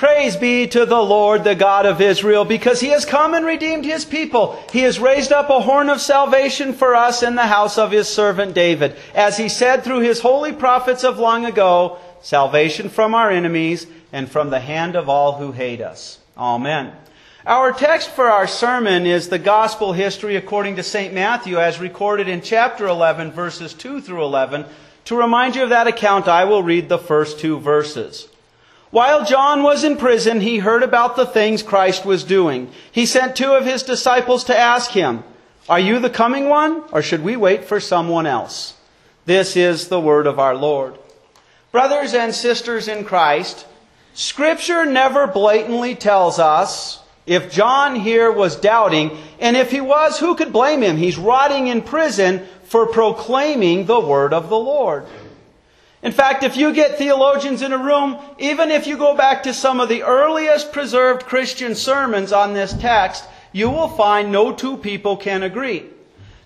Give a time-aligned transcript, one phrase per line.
[0.00, 3.84] Praise be to the Lord, the God of Israel, because he has come and redeemed
[3.84, 4.58] his people.
[4.72, 8.08] He has raised up a horn of salvation for us in the house of his
[8.08, 8.96] servant David.
[9.14, 14.30] As he said through his holy prophets of long ago, salvation from our enemies and
[14.30, 16.18] from the hand of all who hate us.
[16.34, 16.94] Amen.
[17.44, 21.12] Our text for our sermon is the gospel history according to St.
[21.12, 24.64] Matthew as recorded in chapter 11 verses 2 through 11.
[25.04, 28.29] To remind you of that account, I will read the first two verses.
[28.90, 32.72] While John was in prison, he heard about the things Christ was doing.
[32.90, 35.22] He sent two of his disciples to ask him,
[35.68, 38.76] Are you the coming one, or should we wait for someone else?
[39.26, 40.98] This is the word of our Lord.
[41.70, 43.64] Brothers and sisters in Christ,
[44.12, 50.34] Scripture never blatantly tells us if John here was doubting, and if he was, who
[50.34, 50.96] could blame him?
[50.96, 55.06] He's rotting in prison for proclaiming the word of the Lord.
[56.02, 59.52] In fact, if you get theologians in a room, even if you go back to
[59.52, 64.78] some of the earliest preserved Christian sermons on this text, you will find no two
[64.78, 65.84] people can agree.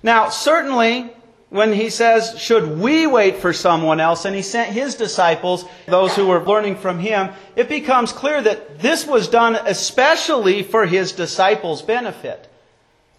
[0.02, 1.12] Now, certainly,
[1.50, 6.16] when he says, should we wait for someone else, and he sent his disciples, those
[6.16, 11.12] who were learning from him, it becomes clear that this was done especially for his
[11.12, 12.50] disciples' benefit.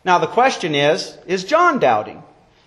[0.03, 2.23] Now, the question is, is John doubting?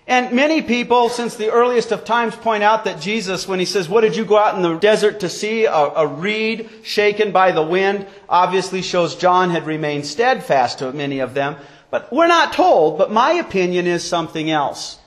[0.09, 3.91] And many people, since the earliest of times, point out that Jesus, when he says,
[3.91, 5.67] What did you go out in the desert to see?
[5.67, 11.19] A, a, reed shaken by the wind, obviously shows John had remained steadfast to many
[11.19, 11.57] of them.
[11.91, 14.99] But we're not told, but my opinion is something else.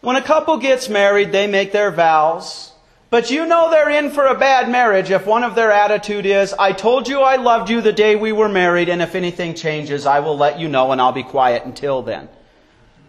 [0.00, 2.72] When a couple gets married, they make their vows.
[3.10, 6.54] But you know they're in for a bad marriage if one of their attitude is,
[6.54, 10.06] I told you I loved you the day we were married, and if anything changes,
[10.06, 12.30] I will let you know and I'll be quiet until then.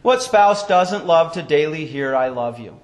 [0.06, 2.80] What spouse doesn't love to daily hear, I love you?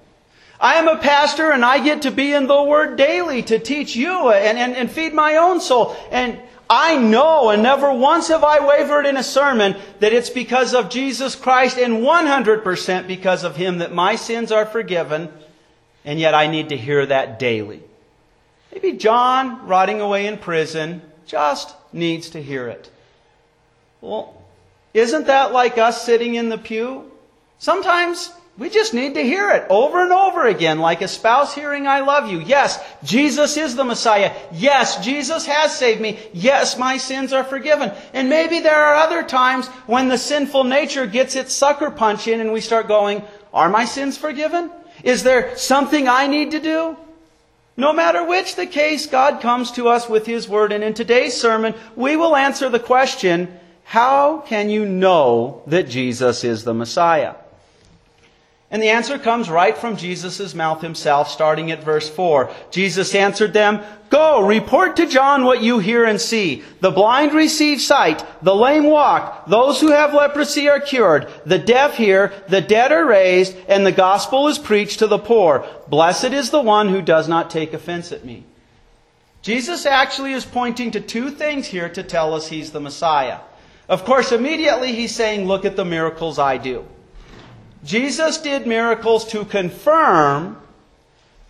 [0.58, 3.94] I am a pastor and I get to be in the Word daily to teach
[3.94, 5.94] you and, and, and feed my own soul.
[6.10, 10.74] And I know, and never once have I wavered in a sermon, that it's because
[10.74, 15.32] of Jesus Christ and 100% because of Him that my sins are forgiven,
[16.04, 17.84] and yet I need to hear that daily.
[18.72, 22.90] Maybe John, rotting away in prison, just needs to hear it.
[24.00, 24.42] Well,
[24.92, 27.11] isn't that like us sitting in the pew?
[27.62, 31.86] Sometimes we just need to hear it over and over again, like a spouse hearing,
[31.86, 32.40] I love you.
[32.40, 34.34] Yes, Jesus is the Messiah.
[34.50, 36.18] Yes, Jesus has saved me.
[36.32, 37.92] Yes, my sins are forgiven.
[38.14, 42.40] And maybe there are other times when the sinful nature gets its sucker punch in
[42.40, 43.22] and we start going,
[43.54, 44.68] Are my sins forgiven?
[45.04, 46.96] Is there something I need to do?
[47.76, 50.72] No matter which the case, God comes to us with His Word.
[50.72, 56.42] And in today's sermon, we will answer the question, How can you know that Jesus
[56.42, 57.36] is the Messiah?
[58.72, 62.50] And the answer comes right from Jesus' mouth himself, starting at verse 4.
[62.70, 66.64] Jesus answered them, Go, report to John what you hear and see.
[66.80, 71.98] The blind receive sight, the lame walk, those who have leprosy are cured, the deaf
[71.98, 75.66] hear, the dead are raised, and the gospel is preached to the poor.
[75.88, 78.44] Blessed is the one who does not take offense at me.
[79.42, 83.40] Jesus actually is pointing to two things here to tell us he's the Messiah.
[83.86, 86.86] Of course, immediately he's saying, Look at the miracles I do.
[87.84, 90.58] Jesus did miracles to confirm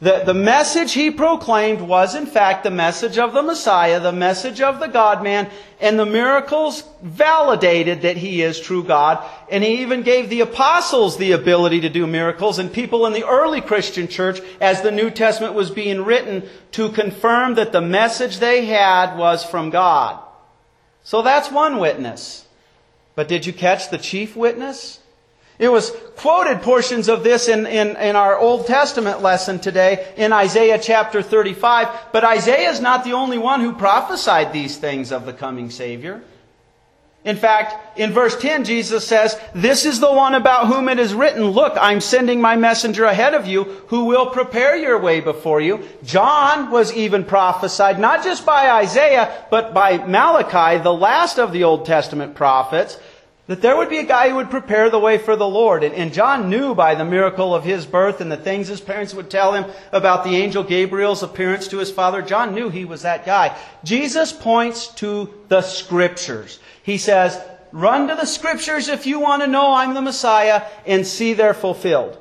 [0.03, 4.61] that the message he proclaimed was, in fact, the message of the Messiah, the message
[4.61, 5.49] of the God man,
[5.81, 9.25] and the miracles validated that he is true God.
[9.49, 13.25] And he even gave the apostles the ability to do miracles and people in the
[13.25, 18.39] early Christian church, as the New Testament was being written, to confirm that the message
[18.39, 20.21] they had was from God.
[21.05, 22.49] So that's one witness.
[23.15, 24.99] But did you catch the chief witness?
[25.63, 30.33] It was quoted portions of this in, in, in, our Old Testament lesson today in
[30.33, 35.25] Isaiah chapter 35, but Isaiah is not the only one who prophesied these things of
[35.25, 36.21] the coming Savior.
[37.25, 41.15] In fact, in verse 10, Jesus says, This is the one about whom it is
[41.15, 45.61] written, Look, I'm sending my messenger ahead of you who will prepare your way before
[45.61, 45.87] you.
[46.03, 51.63] John was even prophesied, not just by Isaiah, but by Malachi, the last of the
[51.63, 52.99] Old Testament prophets
[53.49, 55.83] that there would be a guy who would prepare the way for the Lord.
[55.83, 59.15] And, and, John knew by the miracle of his birth and the things his parents
[59.15, 62.23] would tell him about the angel Gabriel's appearance to his father.
[62.23, 63.57] John knew he was that guy.
[63.83, 66.61] Jesus points to the scriptures.
[66.85, 67.41] He says,
[67.73, 71.55] run to the scriptures if you want to know I'm the Messiah and see they're
[71.55, 72.19] fulfilled.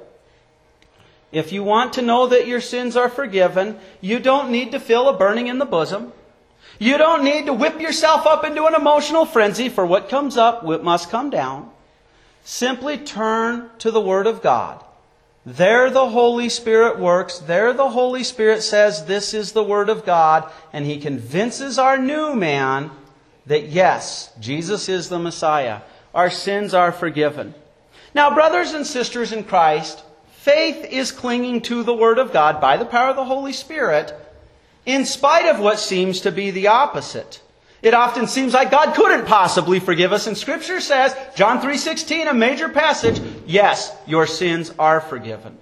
[1.32, 5.08] If you want to know that your sins are forgiven, you don't need to feel
[5.08, 6.12] a burning in the bosom.
[6.82, 10.64] You don't need to whip yourself up into an emotional frenzy, for what comes up
[10.64, 11.70] what must come down.
[12.44, 14.84] Simply turn to the Word of God
[15.46, 17.38] There the Holy Spirit works.
[17.38, 20.52] There the Holy Spirit says this is the Word of God.
[20.74, 22.90] And He convinces our new man
[23.46, 25.82] that yes, Jesus is the Messiah.
[26.16, 27.54] Our sins are forgiven.
[28.16, 32.78] Now, brothers and sisters in Christ, faith is clinging to the Word of God by
[32.78, 34.18] the power of the Holy Spirit
[34.86, 37.42] in spite of what seems to be the opposite.
[37.82, 42.34] It often seems like God couldn't possibly forgive us, and Scripture says, John 3.16, a
[42.34, 45.58] major passage, yes, your sins are forgiven.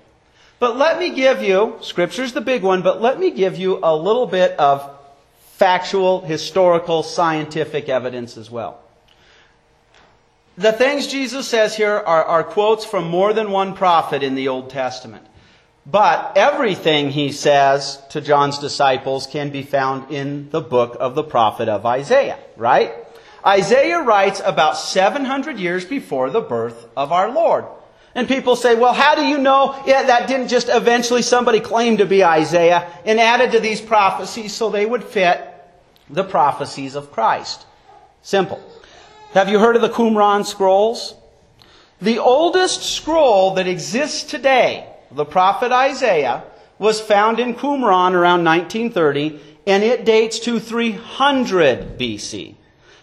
[0.60, 3.96] But let me give you, Scripture's the big one, but let me give you a
[3.96, 4.90] little bit of
[5.54, 8.82] factual, historical, scientific evidence as well.
[10.58, 14.50] The things Jesus says here are, are quotes from more than one prophet in the
[14.50, 15.26] Old Testament.
[15.90, 21.24] But everything he says to John's disciples can be found in the book of the
[21.24, 22.94] prophet of Isaiah, right?
[23.46, 27.66] Isaiah writes about 700 years before the birth of our Lord.
[28.14, 31.98] And people say, well, how do you know yeah, that didn't just eventually somebody claim
[31.98, 35.42] to be Isaiah and added to these prophecies so they would fit
[36.10, 37.66] the prophecies of Christ?
[38.22, 38.62] Simple.
[39.32, 41.16] Have you heard of the Qumran scrolls?
[42.02, 46.44] The oldest scroll that exists today the prophet Isaiah,
[46.78, 52.56] was found in Qumran around 1930, and it dates to 300 BC.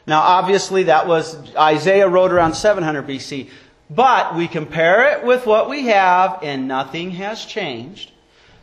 [0.06, 3.50] Now, obviously, that was Isaiah wrote around 700 BC,
[3.90, 8.12] but we compare it with what we have, and nothing has changed.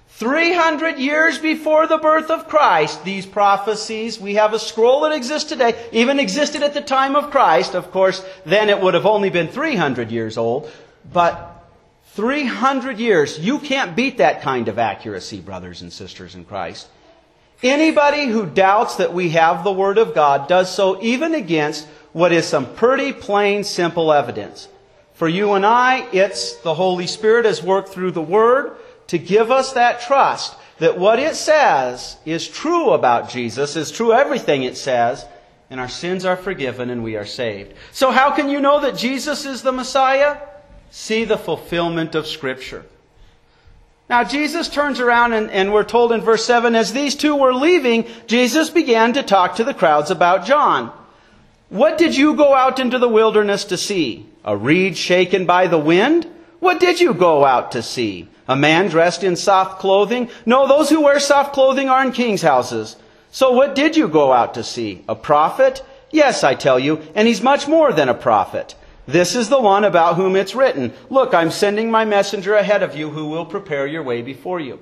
[0.09, 5.49] 300 years before the birth of Christ, these prophecies, we have a scroll that exists
[5.49, 7.73] today, even existed at the time of Christ.
[7.73, 10.71] Of course, then it would have only been 300 years old.
[11.11, 11.52] But
[12.13, 13.39] 300 years.
[13.39, 16.87] You can't beat that kind of accuracy, brothers and sisters in Christ.
[17.63, 22.31] Anybody who doubts that we have the Word of God does so even against what
[22.31, 24.67] is some pretty plain, simple evidence.
[25.13, 28.75] For you and I, it's the Holy Spirit has worked through the Word
[29.07, 34.11] to give us that trust that what it says is true about Jesus, is true
[34.11, 35.25] everything it says,
[35.69, 37.73] and our sins are forgiven and we are saved.
[37.91, 40.37] So how can you know that Jesus is the Messiah?
[40.93, 42.85] See the fulfillment of Scripture.
[44.07, 47.51] Now, Jesus turns around and, and, we're told in verse 7 as these two were
[47.53, 50.91] leaving, Jesus began to talk to the crowds about John.
[51.69, 54.27] What did you go out into the wilderness to see?
[54.45, 56.27] A reed shaken by the wind?
[56.59, 58.27] What did you go out to see?
[58.47, 60.29] A man dressed in soft clothing?
[60.45, 62.97] No, those who wear soft clothing are in king's houses.
[63.31, 65.03] So what did you go out to see?
[65.09, 65.83] A prophet?
[66.11, 68.75] Yes, I tell you, and he's much more than a prophet.
[69.05, 72.95] This is the one about whom it's written, Look, I'm sending my messenger ahead of
[72.95, 74.79] you who will prepare your way before you.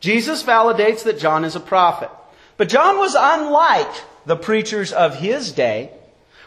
[0.00, 2.10] Jesus validates that John is a prophet.
[2.56, 3.92] But John was unlike
[4.26, 5.90] the preachers of his day.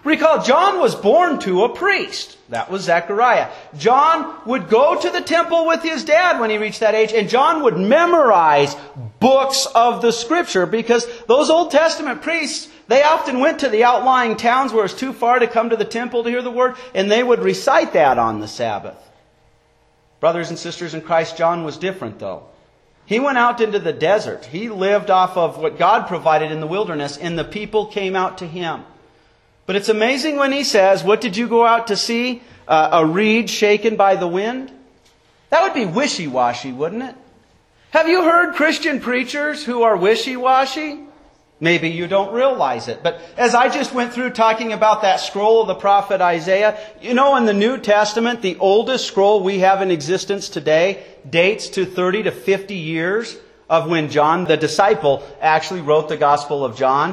[0.03, 2.37] Recall, John was born to a priest.
[2.49, 3.51] That was Zechariah.
[3.77, 7.29] John would go to the temple with his dad when he reached that age, and
[7.29, 8.75] John would memorize
[9.19, 14.35] books of the scripture because those Old Testament priests they often went to the outlying
[14.35, 16.75] towns where it was too far to come to the temple to hear the word,
[16.93, 18.97] and they would recite that on the Sabbath.
[20.19, 22.43] Brothers and sisters in Christ, John was different though.
[23.05, 24.43] He went out into the desert.
[24.43, 28.39] He lived off of what God provided in the wilderness, and the people came out
[28.39, 28.83] to him.
[29.65, 32.41] But it's amazing when he says, What did you go out to see?
[32.67, 34.69] Uh, a reed shaken by the wind?
[35.49, 37.15] That would be wishy washy, wouldn't it?
[37.91, 41.05] Have you heard Christian preachers who are wishy washy?
[41.63, 43.03] Maybe you don't realize it.
[43.03, 47.13] But as I just went through talking about that scroll of the prophet Isaiah, you
[47.13, 51.85] know, in the New Testament, the oldest scroll we have in existence today dates to
[51.85, 53.37] 30 to 50 years
[53.69, 57.11] of when John, the disciple, actually wrote the Gospel of John.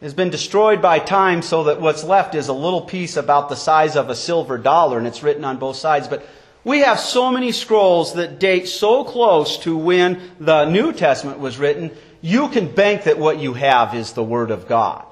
[0.00, 3.50] It has been destroyed by time so that what's left is a little piece about
[3.50, 6.08] the size of a silver dollar and it's written on both sides.
[6.08, 6.26] But
[6.64, 11.58] we have so many scrolls that date so close to when the New Testament was
[11.58, 11.90] written
[12.24, 15.04] you can bank that what you have is the Word of God.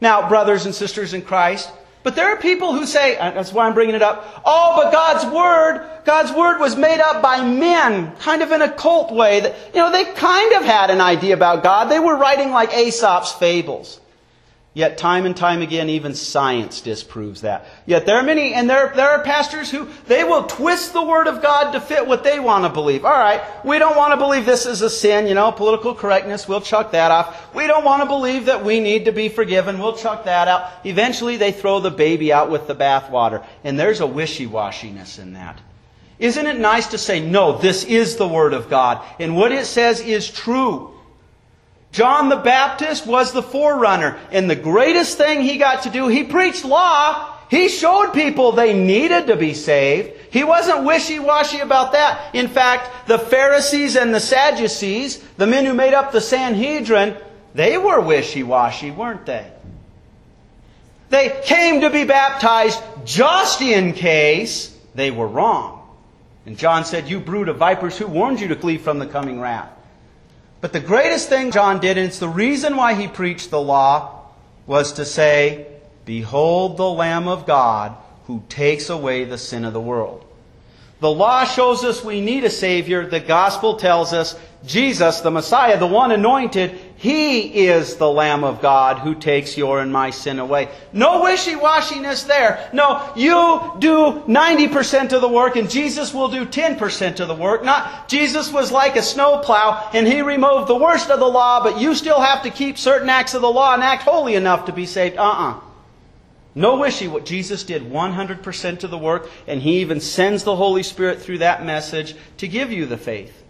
[0.00, 1.70] Now, brothers and sisters in Christ,
[2.02, 4.90] but there are people who say, uh, that's why I'm bringing it up, oh, but
[4.90, 9.38] God's Word, God's Word was made up by men, kind of in a cult way.
[9.38, 11.84] That, you know, they kind of had an idea about God.
[11.84, 14.00] They were writing like Aesop's fables.
[14.74, 17.66] Yet time and time again, even science disproves that.
[17.84, 21.26] Yet there are many, and there, there are pastors who, they will twist the Word
[21.26, 23.04] of God to fit what they want to believe.
[23.04, 26.62] Alright, we don't want to believe this is a sin, you know, political correctness, we'll
[26.62, 27.54] chuck that off.
[27.54, 30.70] We don't want to believe that we need to be forgiven, we'll chuck that out.
[30.84, 33.44] Eventually they throw the baby out with the bathwater.
[33.64, 35.60] And there's a wishy-washiness in that.
[36.18, 39.66] Isn't it nice to say, no, this is the Word of God, and what it
[39.66, 40.94] says is true.
[41.92, 44.18] John the Baptist was the forerunner.
[44.30, 47.36] And the greatest thing he got to do, he preached law.
[47.50, 50.12] He showed people they needed to be saved.
[50.30, 52.34] He wasn't wishy-washy about that.
[52.34, 57.14] In fact, the Pharisees and the Sadducees, the men who made up the Sanhedrin,
[57.54, 59.46] they were wishy-washy, weren't they?
[61.10, 65.86] They came to be baptized just in case they were wrong.
[66.46, 69.38] And John said, You brood of vipers, who warned you to flee from the coming
[69.38, 69.68] wrath?
[70.62, 74.26] But the greatest thing John did, and it's the reason why he preached the law,
[74.64, 75.66] was to say,
[76.04, 77.96] Behold the Lamb of God
[78.28, 80.24] who takes away the sin of the world.
[81.02, 83.04] The law shows us we need a Savior.
[83.04, 88.62] The gospel tells us Jesus, the Messiah, the one anointed, He is the Lamb of
[88.62, 90.68] God who takes your and my sin away.
[90.92, 92.70] No wishy-washiness there.
[92.72, 97.64] No, you do 90% of the work and Jesus will do 10% of the work.
[97.64, 101.80] Not, Jesus was like a snowplow and He removed the worst of the law, but
[101.80, 104.72] you still have to keep certain acts of the law and act holy enough to
[104.72, 105.16] be saved.
[105.16, 105.71] Uh-uh.
[106.54, 107.08] No wishy.
[107.08, 111.38] What Jesus did 100% of the work, and He even sends the Holy Spirit through
[111.38, 113.42] that message to give you the faith.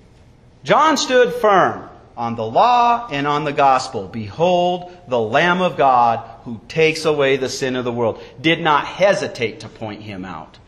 [0.64, 4.06] John stood firm on the law and on the gospel.
[4.06, 8.23] Behold, the Lamb of God who takes away the sin of the world.
[8.40, 10.59] Did not hesitate to point Him out.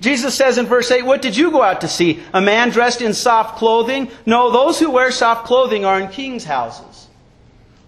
[0.00, 2.22] Jesus says in verse 8, What did you go out to see?
[2.32, 4.10] A man dressed in soft clothing?
[4.26, 6.84] No, those who wear soft clothing are in king's houses.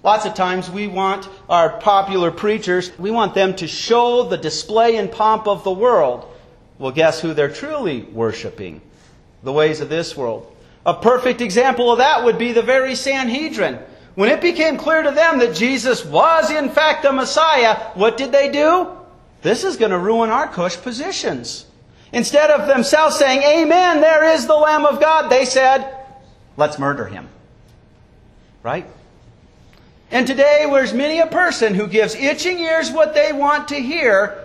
[0.02, 4.96] Lots of times we want our popular preachers, we want them to show the display
[4.96, 6.26] and pomp of the world.
[6.78, 8.80] Well, guess who they're truly worshiping?
[9.42, 10.50] The ways of this world.
[10.86, 13.78] A perfect example of that would be the very Sanhedrin.
[14.14, 18.32] When it became clear to them that Jesus was in fact the Messiah, what did
[18.32, 18.88] they do?
[19.42, 21.66] This is going to ruin our cush positions.
[22.12, 25.96] Instead of themselves saying, Amen, there is the Lamb of God, they said,
[26.56, 27.28] Let's murder him.
[28.62, 28.86] Right?
[30.10, 34.44] And today there's many a person who gives itching ears what they want to hear.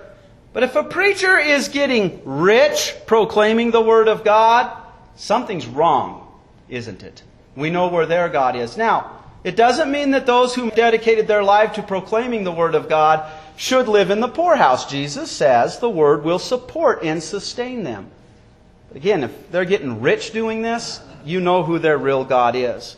[0.54, 4.72] But if a preacher is getting rich proclaiming the Word of God,
[5.16, 6.32] something's wrong,
[6.70, 7.24] isn't it?
[7.56, 8.78] We know where their God is.
[8.78, 12.90] Now, it doesn't mean that those who dedicated their life to proclaiming the Word of
[12.90, 14.90] God should live in the poorhouse.
[14.90, 18.10] Jesus says the Word will support and sustain them.
[18.94, 22.98] Again, if they're getting rich doing this, you know who their real God is.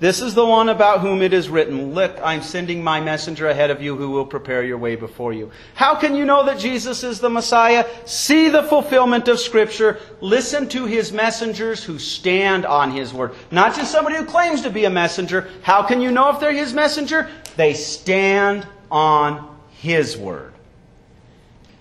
[0.00, 3.70] This is the one about whom it is written, Look, I'm sending my messenger ahead
[3.70, 5.50] of you who will prepare your way before you.
[5.74, 7.86] How can you know that Jesus is the Messiah?
[8.06, 10.00] See the fulfillment of Scripture.
[10.22, 13.34] Listen to his messengers who stand on his word.
[13.50, 15.50] Not just somebody who claims to be a messenger.
[15.60, 17.28] How can you know if they're his messenger?
[17.56, 20.49] They stand on his word.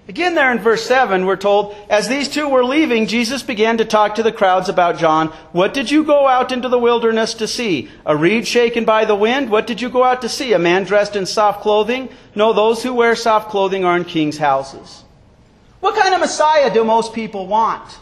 [0.10, 3.86] Again, there in verse 7, we're told, as these two were leaving, Jesus began to
[3.86, 5.28] talk to the crowds about John.
[5.52, 7.92] What did you go out into the wilderness to see?
[8.08, 9.52] A reed shaken by the wind?
[9.52, 10.54] What did you go out to see?
[10.54, 12.10] A man dressed in soft clothing?
[12.34, 15.04] No, those who wear soft clothing are in king's houses.
[15.80, 18.00] What kind of Messiah do most people want?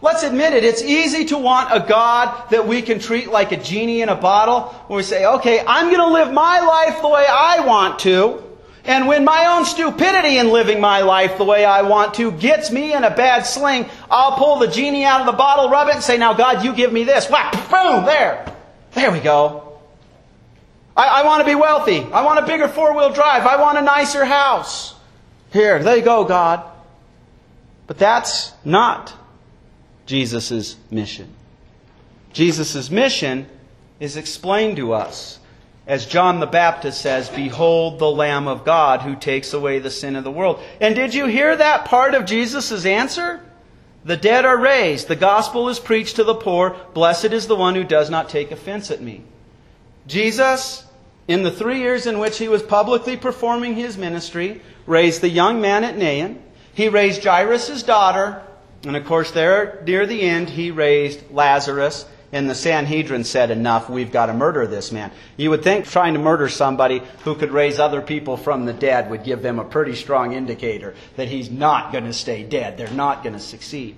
[0.00, 3.58] Let's admit it, it's easy to want a God that we can treat like a
[3.58, 7.08] genie in a bottle, where we say, okay, I'm going to live my life the
[7.08, 8.45] way I want to.
[8.86, 12.70] And when my own stupidity in living my life the way I want to gets
[12.70, 15.94] me in a bad sling, I'll pull the genie out of the bottle, rub it,
[15.94, 17.28] and say, Now, God, you give me this.
[17.28, 18.54] Whack, boom, there.
[18.92, 19.78] There we go.
[20.96, 22.00] I, I want to be wealthy.
[22.00, 23.44] I want a bigger four wheel drive.
[23.44, 24.94] I want a nicer house.
[25.52, 26.62] Here, there you go, God.
[27.86, 29.12] But that's not
[30.06, 31.34] Jesus' mission.
[32.32, 33.46] Jesus' mission
[33.98, 35.38] is explained to us
[35.86, 40.16] as John the Baptist says, Behold the Lamb of God who takes away the sin
[40.16, 40.60] of the world.
[40.80, 43.40] And did you hear that part of Jesus' answer?
[44.04, 45.06] The dead are raised.
[45.08, 46.76] The gospel is preached to the poor.
[46.94, 49.22] Blessed is the one who does not take offense at me.
[50.08, 50.84] Jesus,
[51.28, 55.60] in the three years in which he was publicly performing his ministry, raised the young
[55.60, 56.42] man at Nain.
[56.74, 58.42] He raised Jairus' daughter.
[58.84, 63.88] And of course, there, near the end, he raised Lazarus and the Sanhedrin said, Enough,
[63.88, 65.10] we've got to murder this man.
[65.36, 69.10] You would think trying to murder somebody who could raise other people from the dead
[69.10, 72.76] would give them a pretty strong indicator that he's not going to stay dead.
[72.76, 73.96] They're not going to succeed.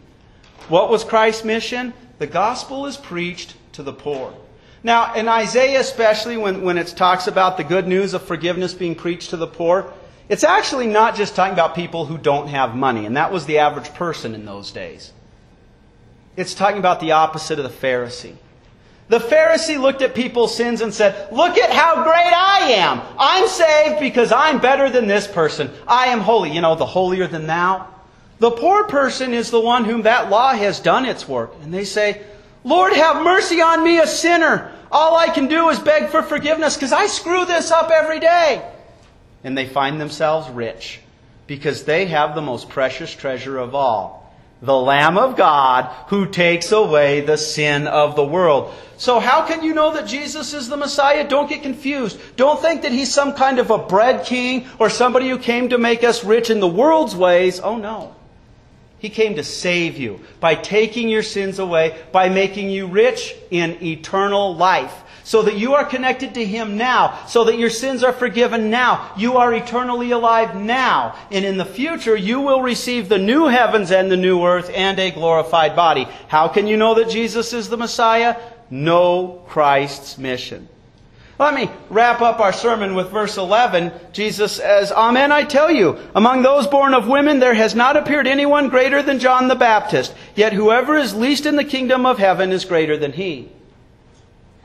[0.68, 1.94] What was Christ's mission?
[2.18, 4.34] The gospel is preached to the poor.
[4.82, 8.94] Now, in Isaiah, especially when, when it talks about the good news of forgiveness being
[8.94, 9.92] preached to the poor,
[10.28, 13.58] it's actually not just talking about people who don't have money, and that was the
[13.58, 15.12] average person in those days.
[16.38, 18.36] It's talking about the opposite of the Pharisee.
[19.08, 23.02] The Pharisee looked at people's sins and said, Look at how great I am.
[23.18, 25.68] I'm saved because I'm better than this person.
[25.88, 26.52] I am holy.
[26.52, 27.88] You know, the holier than thou.
[28.38, 31.54] The poor person is the one whom that law has done its work.
[31.62, 32.22] And they say,
[32.62, 34.70] Lord, have mercy on me, a sinner.
[34.92, 38.64] All I can do is beg for forgiveness because I screw this up every day.
[39.42, 41.00] And they find themselves rich
[41.48, 44.17] because they have the most precious treasure of all
[44.60, 48.74] the Lamb of God who takes away the sin of the world.
[48.96, 51.28] So how can you know that Jesus is the Messiah?
[51.28, 52.18] Don't get confused.
[52.36, 55.78] Don't think that he's some kind of a bread king or somebody who came to
[55.78, 57.60] make us rich in the world's ways.
[57.60, 58.14] Oh no.
[58.98, 63.82] He came to save you by taking your sins away, by making you rich in
[63.82, 68.14] eternal life so that you are connected to Him now, so that your sins are
[68.14, 69.12] forgiven now.
[69.18, 71.16] You are eternally alive now.
[71.30, 74.98] And in the future, you will receive the new heavens and the new earth and
[74.98, 76.08] a glorified body.
[76.28, 78.40] How can you know that Jesus is the Messiah?
[78.70, 80.66] Know Christ's mission.
[81.38, 83.92] Let me wrap up our sermon with verse 11.
[84.12, 88.26] Jesus says, Amen, I tell you, among those born of women there has not appeared
[88.26, 92.50] anyone greater than John the Baptist, yet whoever is least in the kingdom of heaven
[92.50, 93.48] is greater than he.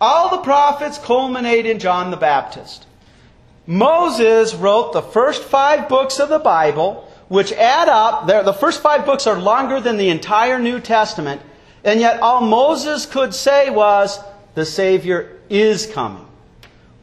[0.01, 2.88] All the prophets culminate in John the Baptist.
[3.68, 8.25] Moses wrote the first five books of the Bible, which add up.
[8.25, 11.39] The first five books are longer than the entire New Testament,
[11.84, 14.20] and yet all Moses could say was,
[14.56, 16.25] the Savior is coming.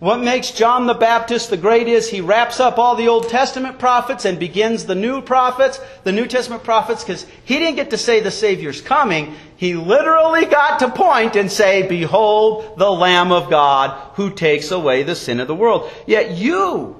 [0.01, 3.79] What makes John the Baptist the great is he wraps up all the Old Testament
[3.79, 7.99] prophets and begins the new prophets, the New Testament prophets, because he didn't get to
[7.99, 9.35] say the Savior's coming.
[9.59, 15.03] He literally got to point and say, Behold the Lamb of God who takes away
[15.03, 15.91] the sin of the world.
[16.07, 16.97] Yet you,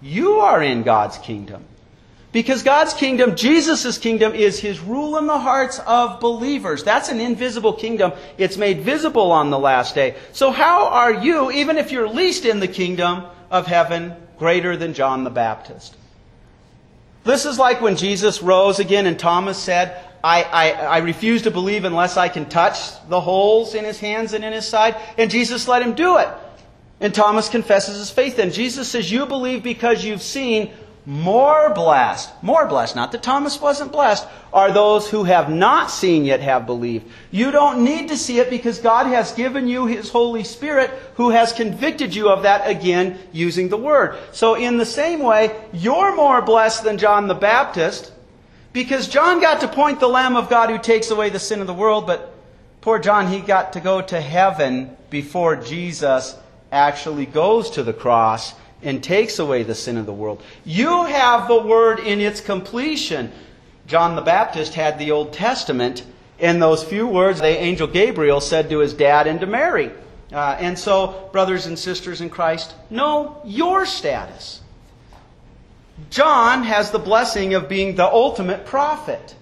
[0.00, 1.64] you are in God's kingdom.
[2.30, 6.84] Because God's kingdom, Jesus' kingdom, is His rule in the hearts of believers.
[6.84, 8.12] That's an invisible kingdom.
[8.36, 10.14] It's made visible on the last day.
[10.32, 14.92] So how are you, even if you're least in the kingdom of heaven, greater than
[14.92, 15.96] John the Baptist?
[17.24, 21.50] This is like when Jesus rose again and Thomas said, I, I, I refuse to
[21.50, 24.96] believe unless I can touch the holes in his hands and in his side.
[25.16, 26.28] And Jesus let him do it.
[27.00, 28.38] And Thomas confesses his faith.
[28.38, 30.72] And Jesus says, You believe because you've seen
[31.08, 36.26] more blessed, more blessed, not that Thomas wasn't blessed, are those who have not seen
[36.26, 37.06] yet have believed.
[37.30, 41.30] You don't need to see it because God has given you His Holy Spirit who
[41.30, 44.18] has convicted you of that again using the Word.
[44.32, 48.12] So in the same way, you're more blessed than John the Baptist
[48.74, 51.66] because John got to point the Lamb of God who takes away the sin of
[51.66, 52.34] the world, but
[52.82, 56.36] poor John, he got to go to heaven before Jesus
[56.70, 60.42] actually goes to the cross and takes away the sin of the world.
[60.64, 63.32] You have the word in its completion.
[63.86, 66.04] John the Baptist had the Old Testament,
[66.38, 69.90] and those few words the angel Gabriel said to his dad and to Mary.
[70.32, 74.60] Uh, and so, brothers and sisters in Christ, know your status.
[76.10, 79.34] John has the blessing of being the ultimate prophet.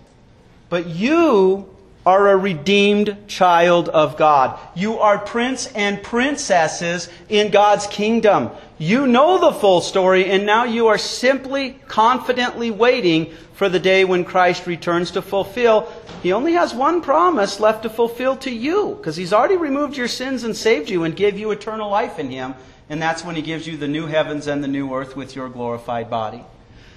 [0.69, 1.69] But you
[2.05, 4.59] are a redeemed child of God.
[4.75, 8.51] You are prince and princesses in God's kingdom.
[8.79, 14.05] You know the full story, and now you are simply confidently waiting for the day
[14.05, 15.91] when Christ returns to fulfill.
[16.23, 20.09] He only has one promise left to fulfill to you, because He's already removed your
[20.09, 22.55] sins and saved you and gave you eternal life in Him.
[22.91, 25.49] And that's when He gives you the new heavens and the new earth with your
[25.49, 26.45] glorified body.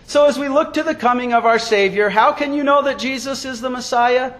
[0.05, 2.99] So as we look to the coming of our Savior, how can you know that
[2.99, 4.33] Jesus is the Messiah?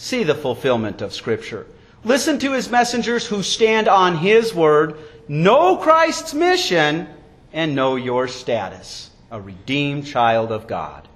[0.00, 1.66] see the fulfillment of Scripture.
[2.04, 4.96] Listen to his messengers who stand on his word,
[5.30, 7.06] know Christ's mission,
[7.52, 11.06] and know your status a redeemed child of God.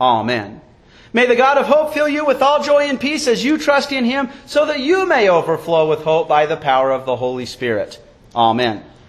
[0.00, 0.60] Amen.
[1.14, 3.92] May the God of hope fill you with all joy and peace as you trust
[3.92, 7.46] in him, so that you may overflow with hope by the power of the Holy
[7.46, 8.02] Spirit.
[8.34, 8.84] Amen.